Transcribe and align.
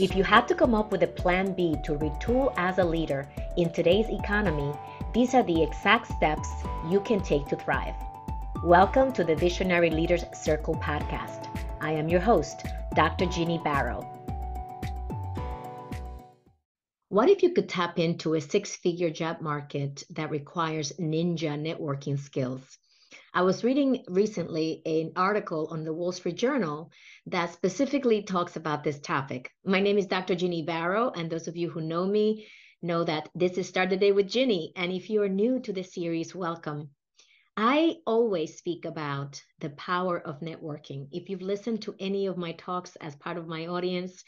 If 0.00 0.14
you 0.14 0.22
had 0.22 0.46
to 0.46 0.54
come 0.54 0.76
up 0.76 0.92
with 0.92 1.02
a 1.02 1.08
plan 1.08 1.54
B 1.54 1.74
to 1.82 1.94
retool 1.94 2.54
as 2.56 2.78
a 2.78 2.84
leader 2.84 3.28
in 3.56 3.72
today's 3.72 4.08
economy, 4.08 4.72
these 5.12 5.34
are 5.34 5.42
the 5.42 5.60
exact 5.60 6.06
steps 6.12 6.48
you 6.88 7.00
can 7.00 7.20
take 7.20 7.48
to 7.48 7.56
thrive. 7.56 7.96
Welcome 8.62 9.12
to 9.14 9.24
the 9.24 9.34
Visionary 9.34 9.90
Leaders 9.90 10.24
Circle 10.32 10.76
podcast. 10.76 11.48
I 11.80 11.90
am 11.90 12.08
your 12.08 12.20
host, 12.20 12.64
Dr. 12.94 13.26
Ginny 13.26 13.58
Baro. 13.58 14.08
What 17.08 17.28
if 17.28 17.42
you 17.42 17.50
could 17.52 17.68
tap 17.68 17.98
into 17.98 18.34
a 18.34 18.40
six 18.40 18.76
figure 18.76 19.10
job 19.10 19.40
market 19.40 20.04
that 20.10 20.30
requires 20.30 20.92
ninja 21.00 21.58
networking 21.58 22.20
skills? 22.20 22.78
I 23.34 23.42
was 23.42 23.62
reading 23.62 24.04
recently 24.08 24.80
an 24.86 25.12
article 25.14 25.68
on 25.70 25.84
the 25.84 25.92
Wall 25.92 26.12
Street 26.12 26.36
Journal 26.36 26.90
that 27.26 27.52
specifically 27.52 28.22
talks 28.22 28.56
about 28.56 28.82
this 28.82 28.98
topic. 28.98 29.52
My 29.66 29.80
name 29.80 29.98
is 29.98 30.06
Dr. 30.06 30.34
Ginny 30.34 30.62
Baro, 30.62 31.10
and 31.10 31.28
those 31.28 31.46
of 31.46 31.54
you 31.54 31.68
who 31.68 31.82
know 31.82 32.06
me 32.06 32.46
know 32.80 33.04
that 33.04 33.28
this 33.34 33.58
is 33.58 33.68
Start 33.68 33.90
the 33.90 33.98
Day 33.98 34.12
with 34.12 34.30
Ginny. 34.30 34.72
And 34.76 34.90
if 34.92 35.10
you 35.10 35.22
are 35.22 35.28
new 35.28 35.60
to 35.60 35.74
the 35.74 35.82
series, 35.82 36.34
welcome. 36.34 36.88
I 37.54 37.96
always 38.06 38.56
speak 38.56 38.86
about 38.86 39.42
the 39.58 39.70
power 39.70 40.18
of 40.18 40.40
networking. 40.40 41.08
If 41.12 41.28
you've 41.28 41.42
listened 41.42 41.82
to 41.82 41.96
any 42.00 42.26
of 42.28 42.38
my 42.38 42.52
talks 42.52 42.96
as 42.96 43.14
part 43.16 43.36
of 43.36 43.46
my 43.46 43.66
audience, 43.66 44.24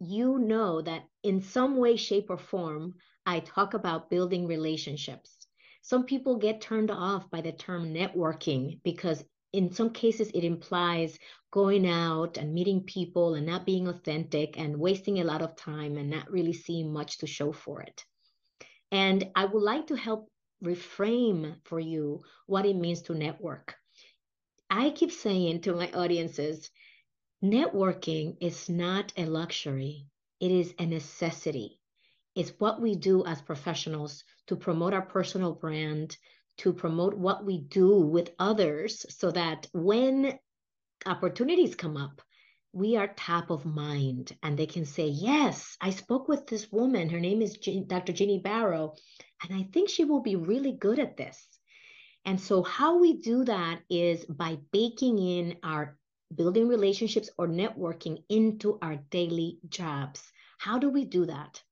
you 0.00 0.40
know 0.40 0.82
that 0.82 1.04
in 1.22 1.40
some 1.40 1.76
way, 1.76 1.94
shape, 1.94 2.30
or 2.30 2.38
form, 2.38 2.96
I 3.24 3.40
talk 3.40 3.74
about 3.74 4.10
building 4.10 4.48
relationships 4.48 5.39
some 5.82 6.04
people 6.04 6.36
get 6.36 6.60
turned 6.60 6.90
off 6.90 7.30
by 7.30 7.40
the 7.40 7.52
term 7.52 7.92
networking 7.92 8.80
because 8.82 9.24
in 9.52 9.72
some 9.72 9.90
cases 9.90 10.30
it 10.34 10.44
implies 10.44 11.18
going 11.50 11.88
out 11.88 12.36
and 12.36 12.54
meeting 12.54 12.82
people 12.82 13.34
and 13.34 13.46
not 13.46 13.66
being 13.66 13.88
authentic 13.88 14.58
and 14.58 14.78
wasting 14.78 15.18
a 15.18 15.24
lot 15.24 15.42
of 15.42 15.56
time 15.56 15.96
and 15.96 16.10
not 16.10 16.30
really 16.30 16.52
seeing 16.52 16.92
much 16.92 17.18
to 17.18 17.26
show 17.26 17.52
for 17.52 17.80
it. 17.80 18.04
And 18.92 19.30
I 19.34 19.46
would 19.46 19.62
like 19.62 19.88
to 19.88 19.96
help 19.96 20.30
reframe 20.62 21.56
for 21.64 21.80
you 21.80 22.22
what 22.46 22.66
it 22.66 22.76
means 22.76 23.02
to 23.02 23.14
network. 23.14 23.74
I 24.68 24.90
keep 24.90 25.10
saying 25.10 25.62
to 25.62 25.74
my 25.74 25.90
audiences, 25.90 26.70
networking 27.42 28.36
is 28.40 28.68
not 28.68 29.12
a 29.16 29.24
luxury, 29.24 30.06
it 30.38 30.52
is 30.52 30.74
a 30.78 30.86
necessity. 30.86 31.79
It's 32.34 32.52
what 32.58 32.80
we 32.80 32.94
do 32.94 33.24
as 33.24 33.42
professionals 33.42 34.24
to 34.46 34.56
promote 34.56 34.94
our 34.94 35.02
personal 35.02 35.52
brand, 35.52 36.16
to 36.58 36.72
promote 36.72 37.14
what 37.14 37.44
we 37.44 37.58
do 37.58 38.00
with 38.00 38.30
others 38.38 39.04
so 39.08 39.30
that 39.30 39.66
when 39.72 40.38
opportunities 41.06 41.74
come 41.74 41.96
up, 41.96 42.22
we 42.72 42.96
are 42.96 43.08
top 43.08 43.50
of 43.50 43.64
mind 43.64 44.36
and 44.42 44.56
they 44.56 44.66
can 44.66 44.84
say, 44.84 45.08
Yes, 45.08 45.76
I 45.80 45.90
spoke 45.90 46.28
with 46.28 46.46
this 46.46 46.70
woman. 46.70 47.08
Her 47.08 47.18
name 47.18 47.42
is 47.42 47.56
Dr. 47.56 48.12
Ginny 48.12 48.38
Baro, 48.38 48.94
and 49.42 49.58
I 49.58 49.68
think 49.72 49.88
she 49.88 50.04
will 50.04 50.20
be 50.20 50.36
really 50.36 50.72
good 50.72 50.98
at 50.98 51.16
this. 51.16 51.44
And 52.24 52.40
so, 52.40 52.62
how 52.62 52.98
we 52.98 53.14
do 53.14 53.44
that 53.44 53.80
is 53.88 54.24
by 54.26 54.58
baking 54.70 55.18
in 55.18 55.56
our 55.64 55.98
building 56.34 56.68
relationships 56.68 57.30
or 57.38 57.48
networking 57.48 58.22
into 58.28 58.78
our 58.82 58.96
daily 59.10 59.58
jobs. 59.68 60.30
How 60.58 60.78
do 60.78 60.90
we 60.90 61.04
do 61.04 61.26
that? 61.26 61.62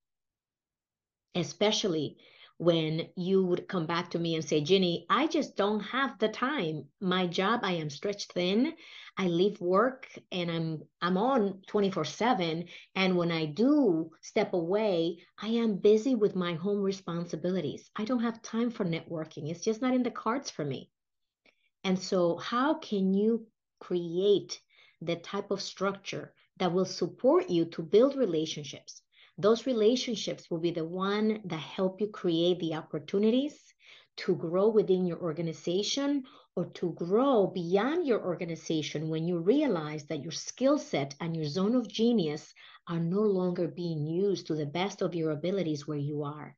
Especially 1.39 2.17
when 2.59 3.09
you 3.15 3.45
would 3.45 3.69
come 3.69 3.87
back 3.87 4.11
to 4.11 4.19
me 4.19 4.35
and 4.35 4.45
say, 4.45 4.61
Ginny, 4.61 5.07
I 5.09 5.29
just 5.29 5.57
don't 5.57 5.79
have 5.81 6.19
the 6.19 6.29
time. 6.29 6.87
My 7.01 7.29
job, 7.29 7.61
I 7.63 7.73
am 7.75 7.89
stretched 7.89 8.33
thin. 8.33 8.75
I 9.17 9.29
leave 9.29 9.61
work 9.61 10.09
and 10.33 10.51
I'm 10.51 10.83
I'm 11.01 11.17
on 11.17 11.63
24/7 11.69 12.69
and 12.97 13.17
when 13.17 13.31
I 13.31 13.47
do 13.47 14.11
step 14.23 14.55
away, 14.55 15.19
I 15.41 15.49
am 15.49 15.77
busy 15.77 16.17
with 16.17 16.35
my 16.35 16.55
home 16.55 16.83
responsibilities. 16.83 17.91
I 17.95 18.05
don't 18.05 18.23
have 18.23 18.43
time 18.43 18.71
for 18.71 18.85
networking. 18.85 19.51
It's 19.51 19.65
just 19.65 19.81
not 19.81 19.95
in 19.95 20.03
the 20.03 20.11
cards 20.11 20.51
for 20.51 20.65
me. 20.65 20.91
And 21.85 21.99
so 21.99 22.37
how 22.39 22.75
can 22.75 23.15
you 23.15 23.47
create 23.79 24.61
the 25.01 25.17
type 25.17 25.53
of 25.53 25.63
structure 25.63 26.35
that 26.57 26.73
will 26.73 26.85
support 26.85 27.49
you 27.49 27.67
to 27.67 27.83
build 27.83 28.17
relationships 28.17 29.03
those 29.39 29.67
relationships 29.67 30.51
will 30.51 30.59
be 30.59 30.73
the 30.73 30.85
one 30.85 31.41
that 31.45 31.61
help 31.61 32.01
you 32.01 32.09
create 32.09 32.59
the 32.59 32.75
opportunities 32.75 33.55
to 34.17 34.35
grow 34.35 34.69
within 34.69 35.07
your 35.07 35.19
organization 35.21 36.25
or 36.57 36.67
to 36.67 36.93
grow 36.95 37.47
beyond 37.47 38.05
your 38.05 38.21
organization 38.21 39.09
when 39.09 39.29
you 39.29 39.39
realize 39.39 40.05
that 40.07 40.23
your 40.23 40.33
skill 40.33 40.77
set 40.77 41.15
and 41.21 41.37
your 41.37 41.47
zone 41.47 41.77
of 41.77 41.87
genius 41.87 42.53
are 42.89 42.99
no 42.99 43.21
longer 43.21 43.69
being 43.69 44.05
used 44.05 44.49
to 44.49 44.57
the 44.57 44.67
best 44.67 45.03
of 45.03 45.15
your 45.15 45.31
abilities 45.31 45.87
where 45.87 45.99
you 45.99 46.25
are. 46.25 46.57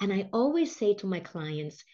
And 0.00 0.12
I 0.12 0.28
always 0.32 0.74
say 0.74 0.94
to 0.94 1.06
my 1.06 1.20
clients, 1.20 1.84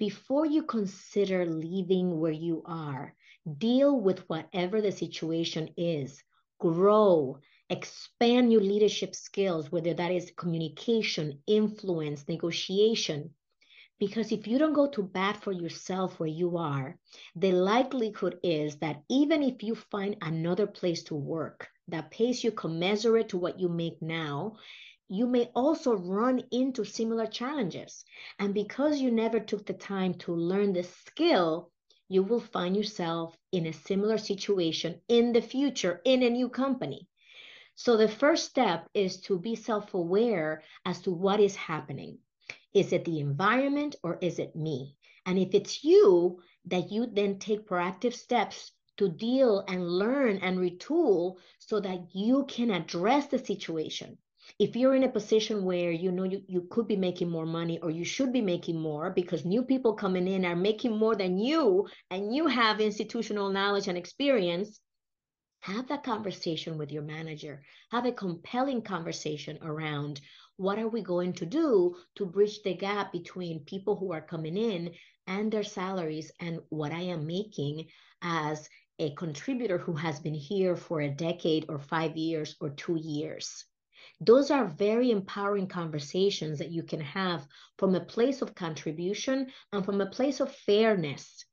before 0.00 0.46
you 0.46 0.64
consider 0.64 1.46
leaving 1.46 2.18
where 2.18 2.32
you 2.32 2.64
are, 2.66 3.14
deal 3.58 4.00
with 4.00 4.28
whatever 4.28 4.80
the 4.80 4.90
situation 4.90 5.70
is, 5.76 6.22
grow, 6.58 7.38
expand 7.68 8.52
your 8.52 8.60
leadership 8.60 9.14
skills, 9.14 9.72
whether 9.72 9.94
that 9.94 10.12
is 10.12 10.32
communication, 10.36 11.42
influence, 11.46 12.28
negotiation. 12.28 13.34
Because 13.98 14.30
if 14.30 14.46
you 14.46 14.58
don't 14.58 14.74
go 14.74 14.88
to 14.90 15.02
bat 15.02 15.42
for 15.42 15.52
yourself 15.52 16.20
where 16.20 16.28
you 16.28 16.58
are, 16.58 16.98
the 17.34 17.52
likelihood 17.52 18.38
is 18.42 18.76
that 18.76 19.02
even 19.08 19.42
if 19.42 19.62
you 19.62 19.74
find 19.74 20.16
another 20.20 20.66
place 20.66 21.02
to 21.04 21.14
work 21.14 21.68
that 21.88 22.10
pays 22.10 22.44
you 22.44 22.52
commensurate 22.52 23.30
to 23.30 23.38
what 23.38 23.58
you 23.58 23.68
make 23.68 24.00
now, 24.02 24.56
you 25.08 25.26
may 25.26 25.50
also 25.54 25.94
run 25.94 26.42
into 26.50 26.84
similar 26.84 27.26
challenges. 27.26 28.04
And 28.38 28.52
because 28.52 29.00
you 29.00 29.10
never 29.10 29.40
took 29.40 29.64
the 29.64 29.72
time 29.72 30.14
to 30.14 30.34
learn 30.34 30.72
the 30.72 30.82
skill, 30.82 31.70
you 32.08 32.22
will 32.22 32.40
find 32.40 32.76
yourself 32.76 33.36
in 33.52 33.66
a 33.66 33.72
similar 33.72 34.18
situation 34.18 35.00
in 35.08 35.32
the 35.32 35.42
future 35.42 36.00
in 36.04 36.22
a 36.22 36.30
new 36.30 36.48
company. 36.48 37.08
So 37.78 37.98
the 37.98 38.08
first 38.08 38.46
step 38.46 38.88
is 38.94 39.20
to 39.22 39.38
be 39.38 39.54
self 39.54 39.92
aware 39.92 40.62
as 40.86 41.02
to 41.02 41.10
what 41.12 41.40
is 41.40 41.56
happening. 41.56 42.18
Is 42.72 42.90
it 42.92 43.04
the 43.04 43.20
environment 43.20 43.96
or 44.02 44.18
is 44.22 44.38
it 44.38 44.56
me? 44.56 44.96
And 45.26 45.38
if 45.38 45.54
it's 45.54 45.84
you, 45.84 46.40
that 46.64 46.90
you 46.90 47.06
then 47.06 47.38
take 47.38 47.68
proactive 47.68 48.14
steps 48.14 48.72
to 48.96 49.10
deal 49.10 49.62
and 49.68 49.90
learn 49.90 50.38
and 50.38 50.58
retool 50.58 51.36
so 51.58 51.78
that 51.80 52.14
you 52.14 52.46
can 52.48 52.70
address 52.70 53.26
the 53.26 53.38
situation. 53.38 54.16
If 54.58 54.74
you're 54.74 54.94
in 54.94 55.04
a 55.04 55.10
position 55.10 55.64
where 55.64 55.90
you 55.90 56.12
know 56.12 56.24
you, 56.24 56.42
you 56.48 56.66
could 56.70 56.88
be 56.88 56.96
making 56.96 57.28
more 57.28 57.44
money 57.44 57.78
or 57.80 57.90
you 57.90 58.04
should 58.04 58.32
be 58.32 58.40
making 58.40 58.80
more 58.80 59.10
because 59.10 59.44
new 59.44 59.62
people 59.62 59.92
coming 59.92 60.26
in 60.26 60.46
are 60.46 60.56
making 60.56 60.96
more 60.96 61.14
than 61.14 61.38
you 61.38 61.88
and 62.10 62.34
you 62.34 62.46
have 62.46 62.80
institutional 62.80 63.50
knowledge 63.50 63.88
and 63.88 63.98
experience, 63.98 64.80
have 65.60 65.88
that 65.88 66.04
conversation 66.04 66.78
with 66.78 66.92
your 66.92 67.02
manager. 67.02 67.62
Have 67.90 68.06
a 68.06 68.12
compelling 68.12 68.82
conversation 68.82 69.58
around 69.62 70.20
what 70.56 70.78
are 70.78 70.88
we 70.88 71.02
going 71.02 71.32
to 71.34 71.46
do 71.46 71.96
to 72.14 72.26
bridge 72.26 72.62
the 72.62 72.74
gap 72.74 73.12
between 73.12 73.64
people 73.64 73.96
who 73.96 74.12
are 74.12 74.20
coming 74.20 74.56
in 74.56 74.94
and 75.26 75.50
their 75.50 75.64
salaries 75.64 76.30
and 76.40 76.60
what 76.68 76.92
i 76.92 77.00
am 77.00 77.26
making 77.26 77.88
as 78.22 78.68
a 78.98 79.14
contributor 79.14 79.76
who 79.76 79.92
has 79.92 80.20
been 80.20 80.34
here 80.34 80.76
for 80.76 81.00
a 81.00 81.10
decade 81.10 81.66
or 81.68 81.78
five 81.78 82.16
years 82.16 82.56
or 82.60 82.70
two 82.70 82.96
years. 82.96 83.64
Those 84.20 84.50
are 84.50 84.66
very 84.66 85.10
empowering 85.10 85.68
conversations 85.68 86.58
that 86.58 86.70
you 86.70 86.82
can 86.82 87.00
have 87.00 87.46
from 87.76 87.94
a 87.94 88.04
place 88.04 88.40
of 88.40 88.54
contribution 88.54 89.52
and 89.72 89.84
from 89.84 90.00
a 90.00 90.10
place 90.10 90.40
of 90.40 90.54
fairness 90.54 91.44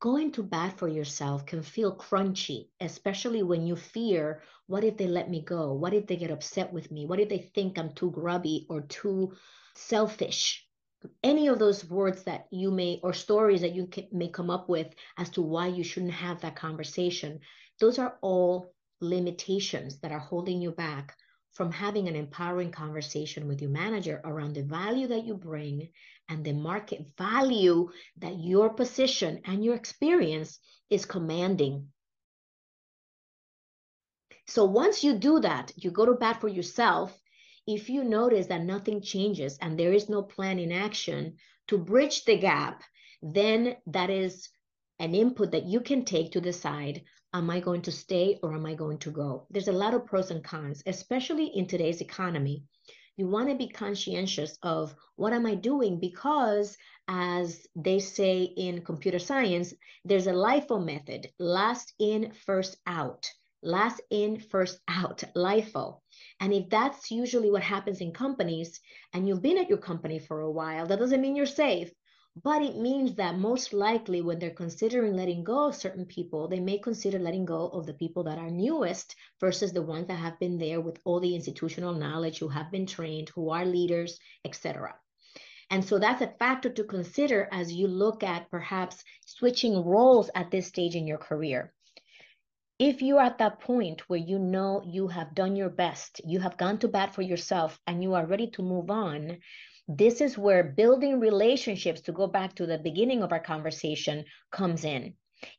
going 0.00 0.30
to 0.32 0.42
bat 0.42 0.78
for 0.78 0.88
yourself 0.88 1.44
can 1.44 1.62
feel 1.62 1.96
crunchy, 1.96 2.68
especially 2.80 3.42
when 3.42 3.66
you 3.66 3.74
fear 3.74 4.42
what 4.66 4.84
if 4.84 4.96
they 4.96 5.06
let 5.06 5.30
me 5.30 5.40
go? 5.40 5.72
What 5.72 5.94
if 5.94 6.06
they 6.06 6.16
get 6.16 6.30
upset 6.30 6.72
with 6.72 6.90
me? 6.90 7.06
What 7.06 7.20
if 7.20 7.28
they 7.28 7.38
think 7.38 7.78
I'm 7.78 7.92
too 7.92 8.10
grubby 8.10 8.66
or 8.68 8.82
too 8.82 9.34
selfish? 9.74 10.66
Any 11.22 11.48
of 11.48 11.58
those 11.58 11.84
words 11.84 12.24
that 12.24 12.46
you 12.50 12.70
may, 12.70 13.00
or 13.02 13.12
stories 13.12 13.62
that 13.62 13.74
you 13.74 13.88
may 14.12 14.28
come 14.28 14.50
up 14.50 14.68
with 14.68 14.88
as 15.16 15.30
to 15.30 15.42
why 15.42 15.68
you 15.68 15.84
shouldn't 15.84 16.12
have 16.12 16.40
that 16.42 16.56
conversation, 16.56 17.40
those 17.80 17.98
are 17.98 18.18
all 18.20 18.74
limitations 19.00 20.00
that 20.00 20.12
are 20.12 20.18
holding 20.18 20.60
you 20.60 20.72
back 20.72 21.16
from 21.52 21.72
having 21.72 22.08
an 22.08 22.16
empowering 22.16 22.70
conversation 22.70 23.48
with 23.48 23.60
your 23.60 23.70
manager 23.70 24.20
around 24.24 24.54
the 24.54 24.62
value 24.62 25.08
that 25.08 25.24
you 25.24 25.34
bring 25.34 25.88
and 26.28 26.44
the 26.44 26.52
market 26.52 27.06
value 27.16 27.88
that 28.18 28.38
your 28.38 28.70
position 28.70 29.40
and 29.44 29.64
your 29.64 29.74
experience 29.74 30.58
is 30.90 31.04
commanding. 31.04 31.88
So 34.46 34.64
once 34.64 35.04
you 35.04 35.14
do 35.14 35.40
that, 35.40 35.72
you 35.76 35.90
go 35.90 36.06
to 36.06 36.14
bat 36.14 36.40
for 36.40 36.48
yourself. 36.48 37.18
If 37.66 37.90
you 37.90 38.02
notice 38.02 38.46
that 38.46 38.64
nothing 38.64 39.02
changes 39.02 39.58
and 39.60 39.78
there 39.78 39.92
is 39.92 40.08
no 40.08 40.22
plan 40.22 40.58
in 40.58 40.72
action 40.72 41.36
to 41.66 41.76
bridge 41.76 42.24
the 42.24 42.38
gap, 42.38 42.82
then 43.20 43.76
that 43.86 44.10
is 44.10 44.48
an 44.98 45.14
input 45.14 45.52
that 45.52 45.66
you 45.66 45.80
can 45.80 46.04
take 46.04 46.32
to 46.32 46.40
decide 46.40 47.02
Am 47.34 47.50
I 47.50 47.60
going 47.60 47.82
to 47.82 47.92
stay 47.92 48.38
or 48.42 48.54
am 48.54 48.64
I 48.64 48.74
going 48.74 48.98
to 49.00 49.10
go? 49.10 49.46
There's 49.50 49.68
a 49.68 49.72
lot 49.72 49.92
of 49.92 50.06
pros 50.06 50.30
and 50.30 50.42
cons, 50.42 50.82
especially 50.86 51.46
in 51.48 51.66
today's 51.66 52.00
economy. 52.00 52.64
You 53.18 53.26
want 53.28 53.50
to 53.50 53.54
be 53.54 53.68
conscientious 53.68 54.56
of 54.62 54.94
what 55.16 55.34
am 55.34 55.44
I 55.44 55.54
doing 55.54 56.00
because 56.00 56.78
as 57.06 57.66
they 57.76 57.98
say 57.98 58.44
in 58.44 58.82
computer 58.82 59.18
science, 59.18 59.74
there's 60.06 60.26
a 60.26 60.32
LIFO 60.32 60.82
method, 60.82 61.30
last 61.38 61.92
in, 61.98 62.32
first 62.46 62.78
out. 62.86 63.30
Last 63.62 64.00
in, 64.10 64.38
first 64.40 64.80
out, 64.88 65.22
LIFO. 65.36 66.00
And 66.40 66.54
if 66.54 66.70
that's 66.70 67.10
usually 67.10 67.50
what 67.50 67.62
happens 67.62 68.00
in 68.00 68.12
companies, 68.12 68.80
and 69.12 69.28
you've 69.28 69.42
been 69.42 69.58
at 69.58 69.68
your 69.68 69.78
company 69.78 70.18
for 70.18 70.40
a 70.40 70.50
while, 70.50 70.86
that 70.86 70.98
doesn't 70.98 71.20
mean 71.20 71.36
you're 71.36 71.44
safe. 71.44 71.90
But 72.44 72.62
it 72.62 72.76
means 72.76 73.14
that 73.14 73.38
most 73.38 73.72
likely 73.72 74.20
when 74.20 74.38
they're 74.38 74.50
considering 74.50 75.16
letting 75.16 75.42
go 75.42 75.68
of 75.68 75.74
certain 75.74 76.04
people, 76.04 76.46
they 76.46 76.60
may 76.60 76.78
consider 76.78 77.18
letting 77.18 77.46
go 77.46 77.68
of 77.68 77.86
the 77.86 77.94
people 77.94 78.22
that 78.24 78.38
are 78.38 78.50
newest 78.50 79.16
versus 79.40 79.72
the 79.72 79.82
ones 79.82 80.06
that 80.08 80.18
have 80.18 80.38
been 80.38 80.58
there 80.58 80.80
with 80.80 81.00
all 81.04 81.20
the 81.20 81.34
institutional 81.34 81.94
knowledge, 81.94 82.38
who 82.38 82.48
have 82.48 82.70
been 82.70 82.86
trained, 82.86 83.30
who 83.30 83.50
are 83.50 83.64
leaders, 83.64 84.20
etc. 84.44 84.94
And 85.70 85.84
so 85.84 85.98
that's 85.98 86.22
a 86.22 86.34
factor 86.38 86.70
to 86.70 86.84
consider 86.84 87.48
as 87.50 87.72
you 87.72 87.88
look 87.88 88.22
at 88.22 88.50
perhaps 88.50 89.04
switching 89.26 89.84
roles 89.84 90.30
at 90.34 90.50
this 90.50 90.66
stage 90.66 90.94
in 90.94 91.06
your 91.06 91.18
career. 91.18 91.72
If 92.78 93.02
you're 93.02 93.20
at 93.20 93.38
that 93.38 93.60
point 93.60 94.08
where 94.08 94.20
you 94.20 94.38
know 94.38 94.82
you 94.86 95.08
have 95.08 95.34
done 95.34 95.56
your 95.56 95.70
best, 95.70 96.20
you 96.24 96.38
have 96.40 96.56
gone 96.56 96.78
to 96.78 96.88
bat 96.88 97.14
for 97.14 97.22
yourself, 97.22 97.80
and 97.86 98.02
you 98.02 98.14
are 98.14 98.26
ready 98.26 98.48
to 98.50 98.62
move 98.62 98.90
on, 98.90 99.38
this 99.88 100.20
is 100.20 100.36
where 100.36 100.62
building 100.62 101.18
relationships, 101.18 102.02
to 102.02 102.12
go 102.12 102.26
back 102.26 102.54
to 102.56 102.66
the 102.66 102.78
beginning 102.78 103.22
of 103.22 103.32
our 103.32 103.40
conversation, 103.40 104.26
comes 104.50 104.84
in. 104.84 105.14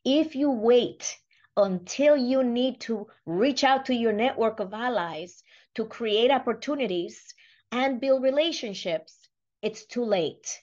If 0.05 0.35
you 0.35 0.51
wait 0.51 1.17
until 1.57 2.15
you 2.15 2.43
need 2.43 2.79
to 2.81 3.07
reach 3.25 3.63
out 3.63 3.87
to 3.87 3.95
your 3.95 4.13
network 4.13 4.59
of 4.59 4.73
allies 4.73 5.41
to 5.75 5.85
create 5.85 6.29
opportunities 6.29 7.33
and 7.71 7.99
build 7.99 8.21
relationships, 8.21 9.27
it's 9.63 9.85
too 9.85 10.03
late. 10.03 10.59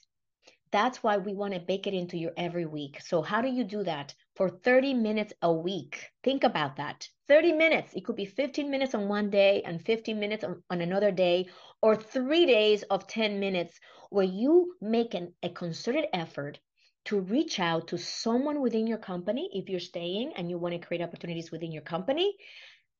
That's 0.71 1.03
why 1.03 1.17
we 1.17 1.33
want 1.33 1.53
to 1.53 1.59
bake 1.59 1.87
it 1.87 1.93
into 1.93 2.17
your 2.17 2.31
every 2.37 2.65
week. 2.65 3.01
So, 3.01 3.21
how 3.21 3.41
do 3.41 3.49
you 3.49 3.63
do 3.63 3.83
that? 3.83 4.15
For 4.37 4.49
30 4.49 4.93
minutes 4.93 5.33
a 5.41 5.51
week. 5.51 6.11
Think 6.23 6.43
about 6.43 6.75
that. 6.75 7.09
30 7.27 7.53
minutes. 7.53 7.95
It 7.95 8.05
could 8.05 8.15
be 8.15 8.25
15 8.25 8.69
minutes 8.69 8.93
on 8.93 9.07
one 9.07 9.31
day 9.31 9.63
and 9.65 9.83
15 9.83 10.19
minutes 10.19 10.43
on, 10.43 10.61
on 10.69 10.81
another 10.81 11.09
day, 11.09 11.47
or 11.81 11.95
three 11.95 12.45
days 12.45 12.83
of 12.83 13.07
10 13.07 13.39
minutes 13.39 13.79
where 14.11 14.25
you 14.25 14.75
make 14.79 15.15
an, 15.15 15.33
a 15.41 15.49
concerted 15.49 16.05
effort 16.13 16.59
to 17.05 17.19
reach 17.19 17.59
out 17.59 17.87
to 17.87 17.97
someone 17.97 18.61
within 18.61 18.85
your 18.85 18.99
company. 18.99 19.49
If 19.53 19.69
you're 19.69 19.79
staying 19.79 20.33
and 20.35 20.51
you 20.51 20.59
want 20.59 20.79
to 20.79 20.87
create 20.87 21.01
opportunities 21.01 21.51
within 21.51 21.71
your 21.71 21.81
company, 21.81 22.35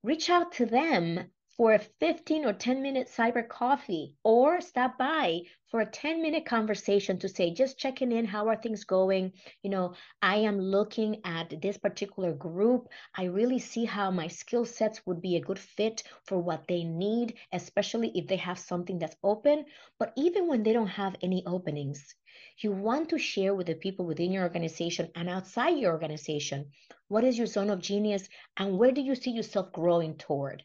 reach 0.02 0.32
out 0.32 0.54
to 0.54 0.66
them 0.66 1.30
for 1.58 1.74
a 1.74 1.80
15 1.80 2.46
or 2.46 2.54
10 2.54 2.84
minute 2.84 3.08
cyber 3.08 3.48
coffee 3.50 4.14
or 4.24 4.62
stop 4.62 4.96
by 4.96 5.42
for 5.66 5.80
a 5.80 5.90
10 5.90 6.22
minute 6.22 6.46
conversation 6.46 7.18
to 7.18 7.28
say 7.28 7.52
just 7.52 7.80
checking 7.80 8.12
in 8.12 8.26
how 8.26 8.48
are 8.48 8.56
things 8.56 8.84
going? 8.84 9.34
You 9.64 9.72
know 9.72 9.96
i 10.22 10.36
am 10.36 10.60
looking 10.60 11.20
at 11.26 11.60
this 11.60 11.76
particular 11.80 12.32
group. 12.32 12.90
I 13.16 13.24
really 13.24 13.58
see 13.58 13.86
how 13.86 14.12
my 14.12 14.28
skill 14.28 14.66
sets 14.66 15.04
would 15.08 15.20
be 15.20 15.36
a 15.36 15.42
good 15.42 15.58
fit 15.58 16.04
for 16.26 16.38
what 16.38 16.68
they 16.68 16.84
need 16.84 17.34
especially 17.52 18.12
if 18.14 18.28
they 18.28 18.38
have 18.38 18.60
something 18.60 19.00
that's 19.00 19.18
open. 19.24 19.66
But 19.98 20.14
even 20.16 20.48
when 20.48 20.62
they 20.62 20.74
don't 20.74 20.86
have 20.86 21.16
any 21.24 21.44
openings 21.48 22.14
you 22.60 22.72
want 22.72 23.10
to 23.10 23.18
share 23.18 23.56
with 23.56 23.66
the 23.66 23.74
people 23.74 24.06
within 24.06 24.32
your 24.32 24.44
organization 24.44 25.10
and 25.16 25.28
outside 25.28 25.80
your 25.80 25.92
organization 25.92 26.70
what 27.08 27.24
is 27.24 27.36
your 27.36 27.48
zone 27.48 27.72
of 27.72 27.82
genius 27.82 28.30
and 28.58 28.78
where 28.78 28.92
do 28.92 29.02
you 29.02 29.16
see 29.16 29.32
yourself 29.32 29.72
growing 29.72 30.16
toward 30.18 30.64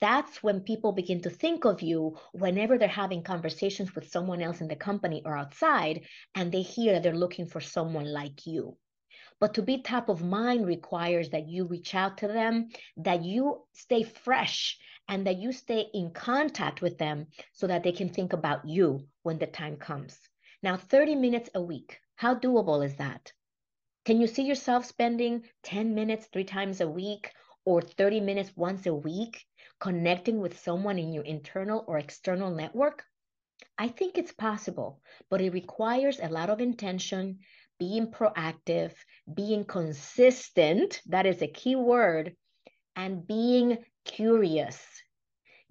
that's 0.00 0.42
when 0.42 0.60
people 0.60 0.92
begin 0.92 1.22
to 1.22 1.30
think 1.30 1.64
of 1.64 1.82
you 1.82 2.18
whenever 2.32 2.78
they're 2.78 2.88
having 2.88 3.22
conversations 3.22 3.94
with 3.94 4.10
someone 4.10 4.42
else 4.42 4.60
in 4.60 4.68
the 4.68 4.76
company 4.76 5.22
or 5.24 5.36
outside 5.36 6.02
and 6.34 6.52
they 6.52 6.62
hear 6.62 6.92
that 6.92 7.02
they're 7.02 7.14
looking 7.14 7.46
for 7.46 7.60
someone 7.60 8.06
like 8.12 8.46
you. 8.46 8.76
But 9.40 9.54
to 9.54 9.62
be 9.62 9.82
top 9.82 10.08
of 10.08 10.22
mind 10.22 10.66
requires 10.66 11.30
that 11.30 11.48
you 11.48 11.66
reach 11.66 11.94
out 11.94 12.18
to 12.18 12.28
them 12.28 12.68
that 12.96 13.24
you 13.24 13.64
stay 13.72 14.02
fresh 14.02 14.78
and 15.08 15.26
that 15.26 15.36
you 15.36 15.52
stay 15.52 15.86
in 15.92 16.10
contact 16.10 16.82
with 16.82 16.98
them 16.98 17.26
so 17.52 17.66
that 17.66 17.82
they 17.82 17.92
can 17.92 18.08
think 18.08 18.32
about 18.32 18.66
you 18.68 19.06
when 19.22 19.38
the 19.38 19.46
time 19.46 19.76
comes. 19.76 20.18
Now 20.62 20.76
30 20.76 21.14
minutes 21.16 21.50
a 21.54 21.62
week 21.62 22.00
how 22.16 22.34
doable 22.34 22.82
is 22.82 22.96
that? 22.96 23.30
Can 24.06 24.20
you 24.22 24.26
see 24.26 24.44
yourself 24.44 24.86
spending 24.86 25.44
10 25.64 25.94
minutes 25.94 26.26
three 26.32 26.44
times 26.44 26.80
a 26.80 26.88
week 26.88 27.30
or 27.66 27.82
30 27.82 28.20
minutes 28.20 28.52
once 28.56 28.86
a 28.86 28.94
week 28.94 29.44
connecting 29.78 30.40
with 30.40 30.58
someone 30.58 30.98
in 30.98 31.12
your 31.12 31.24
internal 31.24 31.84
or 31.86 31.98
external 31.98 32.50
network? 32.50 33.04
I 33.76 33.88
think 33.88 34.16
it's 34.16 34.32
possible, 34.32 35.02
but 35.28 35.42
it 35.42 35.52
requires 35.52 36.18
a 36.20 36.28
lot 36.30 36.48
of 36.48 36.60
intention, 36.62 37.40
being 37.78 38.10
proactive, 38.10 38.94
being 39.34 39.64
consistent, 39.64 41.02
that 41.06 41.26
is 41.26 41.42
a 41.42 41.48
key 41.48 41.76
word, 41.76 42.34
and 42.94 43.26
being 43.26 43.78
curious. 44.04 44.82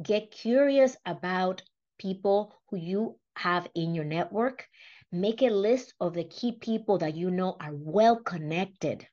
Get 0.04 0.32
curious 0.32 0.98
about 1.06 1.64
people 1.98 2.54
who 2.70 2.78
you 2.78 3.20
have 3.38 3.68
in 3.74 3.96
your 3.96 4.06
network. 4.06 4.68
Make 5.12 5.42
a 5.42 5.50
list 5.50 5.94
of 6.00 6.14
the 6.14 6.26
key 6.26 6.52
people 6.52 6.98
that 7.00 7.16
you 7.16 7.32
know 7.32 7.56
are 7.60 7.74
well 7.74 8.18
connected. 8.18 9.08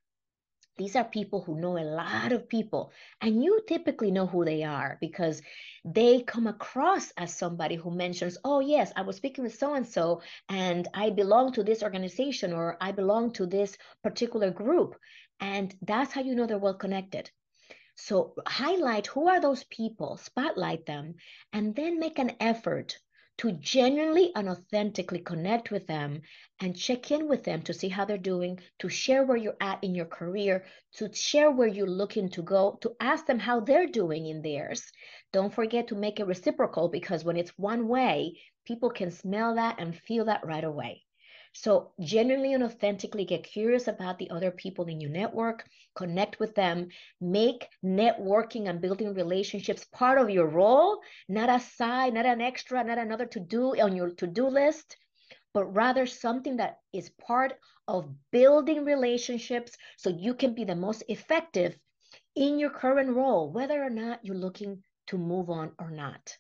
These 0.79 0.97
are 0.97 1.05
people 1.05 1.43
who 1.43 1.61
know 1.61 1.77
a 1.77 1.85
lot 1.85 2.33
of 2.33 2.49
people, 2.49 2.93
and 3.21 3.45
you 3.45 3.61
typically 3.69 4.11
know 4.11 4.27
who 4.27 4.45
they 4.45 4.63
are 4.63 4.97
because 5.01 5.43
they 5.85 6.23
come 6.23 6.47
across 6.47 7.11
as 7.19 7.35
somebody 7.35 7.75
who 7.77 7.91
mentions, 7.91 8.39
Oh, 8.43 8.61
yes, 8.61 8.91
I 8.97 9.03
was 9.03 9.17
speaking 9.17 9.45
with 9.45 9.55
so 9.55 9.75
and 9.75 9.87
so, 9.87 10.23
and 10.49 10.89
I 10.95 11.11
belong 11.11 11.53
to 11.53 11.63
this 11.63 11.83
organization 11.83 12.53
or 12.53 12.79
I 12.81 12.93
belong 12.93 13.33
to 13.33 13.47
this 13.47 13.77
particular 14.03 14.51
group. 14.51 14.99
And 15.41 15.75
that's 15.83 16.13
how 16.13 16.23
you 16.23 16.35
know 16.35 16.47
they're 16.47 16.59
well 16.59 16.75
connected. 16.75 17.31
So, 17.97 18.35
highlight 18.47 19.07
who 19.09 19.29
are 19.29 19.41
those 19.41 19.65
people, 19.65 20.17
spotlight 20.17 20.87
them, 20.87 21.17
and 21.53 21.75
then 21.77 22.01
make 22.01 22.19
an 22.19 22.33
effort 22.41 22.99
to 23.39 23.53
genuinely 23.53 24.31
and 24.35 24.49
authentically 24.49 25.19
connect 25.19 25.71
with 25.71 25.87
them 25.87 26.23
and 26.61 26.77
check 26.77 27.11
in 27.11 27.29
with 27.29 27.45
them 27.45 27.63
to 27.63 27.73
see 27.75 27.89
how 27.89 28.05
they're 28.05 28.19
doing, 28.19 28.59
to 28.79 28.89
share 28.89 29.25
where 29.25 29.37
you're 29.37 29.57
at 29.61 29.83
in 29.83 29.95
your 29.95 30.07
career, 30.07 30.65
to 30.93 31.13
share 31.13 31.51
where 31.51 31.69
you're 31.69 31.87
looking 31.87 32.29
to 32.29 32.43
go, 32.43 32.79
to 32.83 32.95
ask 33.01 33.27
them 33.27 33.39
how 33.39 33.61
they're 33.61 33.87
doing 33.87 34.27
in 34.27 34.43
theirs. 34.43 34.93
Don't 35.33 35.55
forget 35.55 35.89
to 35.89 35.95
make 35.95 36.21
it 36.21 36.27
reciprocal 36.27 36.89
because 36.89 37.25
when 37.25 37.37
it's 37.37 37.59
one 37.59 37.89
way, 37.89 38.41
people 38.65 38.91
can 38.91 39.11
smell 39.11 39.55
that 39.57 39.81
and 39.81 39.97
feel 39.97 40.27
that 40.27 40.45
right 40.47 40.65
away. 40.65 41.03
So, 41.55 41.93
genuinely 42.01 42.55
and 42.55 42.65
authentically 42.65 43.25
get 43.27 43.45
curious 43.45 43.87
about 43.87 44.19
the 44.19 44.31
other 44.31 44.51
people 44.51 44.87
in 44.87 45.01
your 45.01 45.11
network, 45.11 45.69
connect 45.95 46.41
with 46.41 46.55
them, 46.55 46.89
make 47.21 47.69
networking 47.85 48.69
and 48.69 48.81
building 48.81 49.13
relationships 49.15 49.85
part 49.85 50.19
of 50.19 50.31
your 50.31 50.47
role, 50.47 51.01
not 51.29 51.51
a 51.51 51.61
side, 51.61 52.15
not 52.15 52.25
an 52.25 52.41
extra, 52.41 52.83
not 52.83 52.99
another 52.99 53.27
to 53.27 53.41
do 53.41 53.79
on 53.79 53.95
your 53.95 54.11
to 54.11 54.27
do 54.27 54.49
list, 54.49 54.97
but 55.53 55.67
rather 55.67 56.07
something 56.07 56.57
that 56.57 56.79
is 56.93 57.11
part 57.11 57.59
of 57.87 58.09
building 58.31 58.85
relationships 58.85 59.77
so 59.99 60.09
you 60.09 60.35
can 60.35 60.55
be 60.55 60.65
the 60.65 60.75
most 60.75 61.03
effective 61.09 61.77
in 62.35 62.59
your 62.59 62.71
current 62.71 63.11
role, 63.11 63.51
whether 63.51 63.83
or 63.83 63.91
not 63.91 64.25
you're 64.25 64.35
looking 64.35 64.83
to 65.07 65.19
move 65.19 65.51
on 65.51 65.73
or 65.79 65.91
not. 65.91 66.35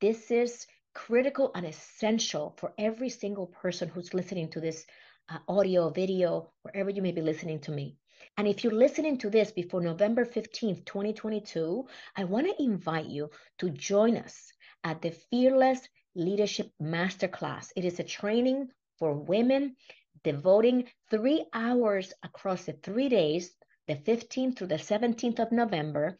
This 0.00 0.30
is 0.30 0.66
critical 1.06 1.52
and 1.54 1.64
essential 1.64 2.54
for 2.58 2.72
every 2.76 3.08
single 3.08 3.46
person 3.46 3.88
who's 3.88 4.14
listening 4.14 4.50
to 4.50 4.60
this 4.60 4.84
uh, 5.28 5.38
audio, 5.46 5.90
video, 5.90 6.50
wherever 6.62 6.90
you 6.90 7.00
may 7.00 7.12
be 7.12 7.22
listening 7.22 7.60
to 7.60 7.70
me. 7.70 7.96
And 8.36 8.48
if 8.48 8.64
you're 8.64 8.72
listening 8.72 9.16
to 9.18 9.30
this 9.30 9.52
before 9.52 9.80
November 9.80 10.24
15th, 10.24 10.84
2022, 10.84 11.86
I 12.16 12.24
want 12.24 12.48
to 12.48 12.62
invite 12.62 13.06
you 13.06 13.30
to 13.58 13.70
join 13.70 14.16
us 14.16 14.52
at 14.82 15.00
the 15.00 15.12
Fearless 15.30 15.88
Leadership 16.16 16.72
Masterclass. 16.82 17.70
It 17.76 17.84
is 17.84 18.00
a 18.00 18.04
training 18.18 18.68
for 18.98 19.14
women 19.14 19.76
devoting 20.24 20.88
three 21.10 21.46
hours 21.52 22.12
across 22.24 22.64
the 22.64 22.72
three 22.72 23.08
days, 23.08 23.52
the 23.86 23.94
15th 23.94 24.58
through 24.58 24.66
the 24.66 24.74
17th 24.74 25.38
of 25.38 25.52
November, 25.52 26.18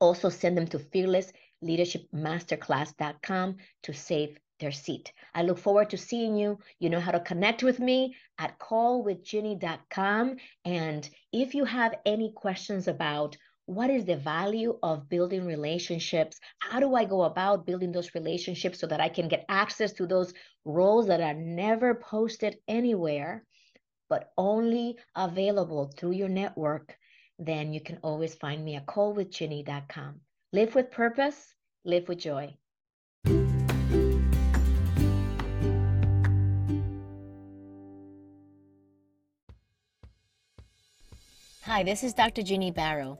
also 0.00 0.28
send 0.28 0.58
them 0.58 0.66
to 0.66 0.80
fearless 0.80 1.32
leadershipmasterclass.com 1.62 3.56
to 3.82 3.92
save 3.92 4.38
their 4.60 4.72
seat. 4.72 5.12
I 5.34 5.42
look 5.42 5.58
forward 5.58 5.90
to 5.90 5.98
seeing 5.98 6.36
you. 6.36 6.58
You 6.78 6.90
know 6.90 7.00
how 7.00 7.12
to 7.12 7.20
connect 7.20 7.62
with 7.62 7.80
me 7.80 8.14
at 8.38 8.58
callwithginny.com. 8.58 10.36
And 10.64 11.10
if 11.32 11.54
you 11.54 11.64
have 11.64 11.94
any 12.06 12.32
questions 12.32 12.88
about 12.88 13.36
what 13.66 13.90
is 13.90 14.04
the 14.04 14.16
value 14.16 14.78
of 14.82 15.08
building 15.08 15.46
relationships? 15.46 16.38
How 16.58 16.80
do 16.80 16.94
I 16.94 17.04
go 17.04 17.22
about 17.22 17.66
building 17.66 17.92
those 17.92 18.14
relationships 18.14 18.80
so 18.80 18.86
that 18.86 19.00
I 19.00 19.08
can 19.08 19.28
get 19.28 19.44
access 19.48 19.92
to 19.94 20.06
those 20.06 20.32
roles 20.64 21.06
that 21.06 21.20
are 21.20 21.34
never 21.34 21.94
posted 21.94 22.58
anywhere, 22.66 23.44
but 24.08 24.32
only 24.36 24.96
available 25.14 25.92
through 25.96 26.12
your 26.12 26.28
network? 26.28 26.96
Then 27.38 27.72
you 27.72 27.80
can 27.80 27.98
always 28.02 28.34
find 28.34 28.64
me 28.64 28.76
at 28.76 28.86
callwithginny.com. 28.86 30.20
Live 30.54 30.74
with 30.74 30.90
purpose, 30.90 31.54
live 31.86 32.10
with 32.10 32.18
joy. 32.18 32.54
Hi, 41.62 41.82
this 41.82 42.04
is 42.04 42.12
Dr. 42.12 42.42
Ginny 42.42 42.70
Baro. 42.70 43.18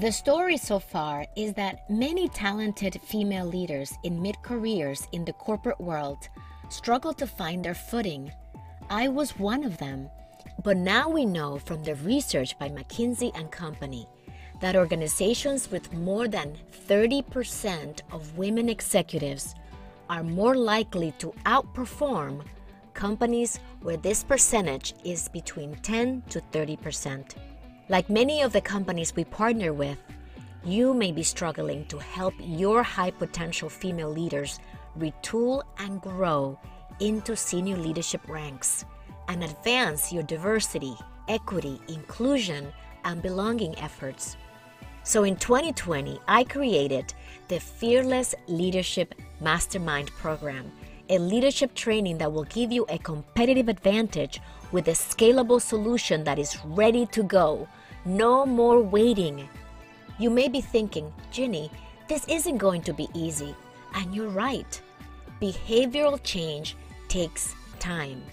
The 0.00 0.12
story 0.12 0.58
so 0.58 0.78
far 0.78 1.24
is 1.34 1.54
that 1.54 1.88
many 1.88 2.28
talented 2.28 3.00
female 3.00 3.46
leaders 3.46 3.94
in 4.04 4.20
mid 4.20 4.36
careers 4.42 5.08
in 5.12 5.24
the 5.24 5.32
corporate 5.32 5.80
world 5.80 6.28
struggle 6.68 7.14
to 7.14 7.26
find 7.26 7.64
their 7.64 7.72
footing. 7.72 8.30
I 8.90 9.08
was 9.08 9.38
one 9.38 9.64
of 9.64 9.78
them. 9.78 10.10
But 10.62 10.76
now 10.76 11.08
we 11.08 11.24
know 11.24 11.58
from 11.58 11.84
the 11.84 11.94
research 11.94 12.58
by 12.58 12.68
McKinsey 12.68 13.30
and 13.34 13.50
Company 13.50 14.06
that 14.60 14.76
organizations 14.76 15.70
with 15.70 15.92
more 15.92 16.28
than 16.28 16.56
30% 16.88 18.00
of 18.12 18.36
women 18.38 18.68
executives 18.68 19.54
are 20.08 20.22
more 20.22 20.54
likely 20.54 21.12
to 21.18 21.32
outperform 21.44 22.42
companies 22.94 23.58
where 23.82 23.96
this 23.98 24.24
percentage 24.24 24.94
is 25.04 25.28
between 25.28 25.74
10 25.76 26.22
to 26.30 26.40
30%. 26.52 27.34
Like 27.88 28.08
many 28.08 28.42
of 28.42 28.52
the 28.52 28.60
companies 28.60 29.14
we 29.14 29.24
partner 29.24 29.72
with, 29.72 29.98
you 30.64 30.94
may 30.94 31.12
be 31.12 31.22
struggling 31.22 31.84
to 31.86 31.98
help 31.98 32.34
your 32.40 32.82
high 32.82 33.12
potential 33.12 33.68
female 33.68 34.10
leaders 34.10 34.58
retool 34.98 35.62
and 35.78 36.00
grow 36.00 36.58
into 37.00 37.36
senior 37.36 37.76
leadership 37.76 38.26
ranks 38.28 38.84
and 39.28 39.44
advance 39.44 40.12
your 40.12 40.22
diversity, 40.22 40.96
equity, 41.28 41.80
inclusion, 41.88 42.72
and 43.04 43.22
belonging 43.22 43.78
efforts. 43.78 44.36
So 45.06 45.22
in 45.22 45.36
2020, 45.36 46.18
I 46.26 46.42
created 46.42 47.14
the 47.46 47.60
Fearless 47.60 48.34
Leadership 48.48 49.14
Mastermind 49.40 50.10
Program, 50.10 50.72
a 51.08 51.20
leadership 51.20 51.74
training 51.74 52.18
that 52.18 52.32
will 52.32 52.42
give 52.46 52.72
you 52.72 52.84
a 52.88 52.98
competitive 52.98 53.68
advantage 53.68 54.40
with 54.72 54.88
a 54.88 54.98
scalable 54.98 55.62
solution 55.62 56.24
that 56.24 56.40
is 56.40 56.58
ready 56.64 57.06
to 57.06 57.22
go. 57.22 57.68
No 58.04 58.44
more 58.44 58.82
waiting. 58.82 59.48
You 60.18 60.28
may 60.28 60.48
be 60.48 60.60
thinking, 60.60 61.14
Ginny, 61.30 61.70
this 62.08 62.26
isn't 62.26 62.58
going 62.58 62.82
to 62.82 62.92
be 62.92 63.08
easy. 63.14 63.54
And 63.94 64.12
you're 64.12 64.30
right. 64.30 64.82
Behavioral 65.40 66.18
change 66.24 66.76
takes 67.06 67.54
time. 67.78 68.24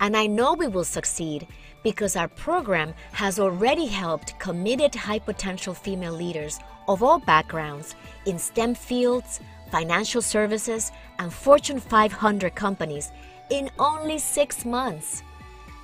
And 0.00 0.16
I 0.16 0.26
know 0.26 0.54
we 0.54 0.66
will 0.66 0.82
succeed 0.82 1.46
because 1.82 2.16
our 2.16 2.28
program 2.28 2.94
has 3.12 3.38
already 3.38 3.86
helped 3.86 4.38
committed 4.38 4.94
high 4.94 5.18
potential 5.18 5.74
female 5.74 6.12
leaders 6.12 6.58
of 6.88 7.02
all 7.02 7.18
backgrounds 7.18 7.94
in 8.26 8.38
STEM 8.38 8.74
fields, 8.74 9.40
financial 9.70 10.22
services, 10.22 10.92
and 11.18 11.32
Fortune 11.32 11.80
500 11.80 12.54
companies 12.54 13.12
in 13.50 13.70
only 13.78 14.18
six 14.18 14.64
months. 14.64 15.22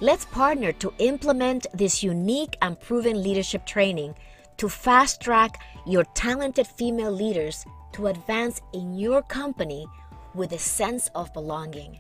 Let's 0.00 0.26
partner 0.26 0.72
to 0.72 0.92
implement 0.98 1.66
this 1.72 2.02
unique 2.02 2.56
and 2.60 2.78
proven 2.78 3.22
leadership 3.22 3.64
training 3.64 4.14
to 4.58 4.68
fast 4.68 5.20
track 5.20 5.62
your 5.86 6.04
talented 6.14 6.66
female 6.66 7.12
leaders 7.12 7.64
to 7.92 8.08
advance 8.08 8.60
in 8.72 8.94
your 8.94 9.22
company 9.22 9.86
with 10.34 10.52
a 10.52 10.58
sense 10.58 11.08
of 11.14 11.32
belonging. 11.32 11.98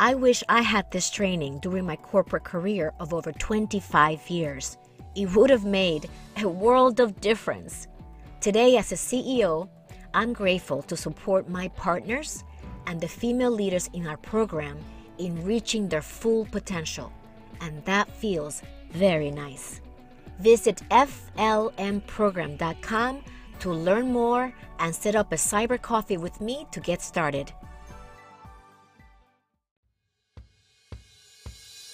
I 0.00 0.14
wish 0.14 0.42
I 0.48 0.62
had 0.62 0.90
this 0.90 1.10
training 1.10 1.58
during 1.58 1.84
my 1.84 1.96
corporate 1.96 2.44
career 2.44 2.94
of 2.98 3.12
over 3.12 3.32
25 3.32 4.30
years. 4.30 4.78
It 5.14 5.36
would 5.36 5.50
have 5.50 5.66
made 5.66 6.08
a 6.38 6.48
world 6.48 7.00
of 7.00 7.20
difference. 7.20 7.86
Today, 8.40 8.78
as 8.78 8.92
a 8.92 8.94
CEO, 8.94 9.68
I'm 10.14 10.32
grateful 10.32 10.80
to 10.84 10.96
support 10.96 11.50
my 11.50 11.68
partners 11.68 12.44
and 12.86 12.98
the 12.98 13.08
female 13.08 13.50
leaders 13.50 13.90
in 13.92 14.06
our 14.06 14.16
program 14.16 14.78
in 15.18 15.44
reaching 15.44 15.86
their 15.86 16.00
full 16.00 16.46
potential, 16.46 17.12
and 17.60 17.84
that 17.84 18.08
feels 18.08 18.62
very 18.92 19.30
nice. 19.30 19.82
Visit 20.38 20.76
flmprogram.com 20.90 23.22
to 23.58 23.70
learn 23.70 24.10
more 24.10 24.54
and 24.78 24.94
set 24.94 25.14
up 25.14 25.30
a 25.30 25.36
cyber 25.36 25.78
coffee 25.78 26.16
with 26.16 26.40
me 26.40 26.66
to 26.72 26.80
get 26.80 27.02
started. 27.02 27.52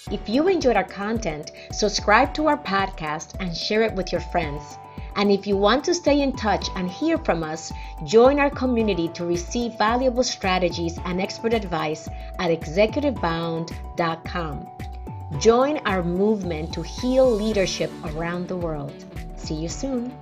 If 0.08 0.28
you 0.28 0.46
enjoyed 0.46 0.76
our 0.76 0.84
content, 0.84 1.50
subscribe 1.72 2.32
to 2.34 2.46
our 2.46 2.56
podcast 2.56 3.34
and 3.40 3.56
share 3.56 3.82
it 3.82 3.92
with 3.94 4.12
your 4.12 4.20
friends. 4.20 4.78
And 5.16 5.32
if 5.32 5.48
you 5.48 5.56
want 5.56 5.82
to 5.84 5.94
stay 5.94 6.20
in 6.20 6.36
touch 6.36 6.68
and 6.76 6.88
hear 6.88 7.18
from 7.18 7.42
us, 7.42 7.72
join 8.04 8.38
our 8.38 8.50
community 8.50 9.08
to 9.14 9.25
receive 9.25 9.76
valuable 9.78 10.22
strategies 10.22 10.96
and 11.06 11.20
expert 11.20 11.54
advice 11.54 12.08
at 12.38 12.52
executivebound.com. 12.52 14.68
Join 15.40 15.78
our 15.78 16.04
movement 16.04 16.72
to 16.75 16.82
heal 16.82 17.28
leadership 17.28 17.90
around 18.04 18.46
the 18.46 18.56
world. 18.56 18.92
See 19.34 19.54
you 19.54 19.68
soon. 19.68 20.16